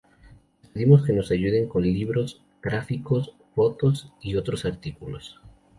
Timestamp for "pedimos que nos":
0.71-1.29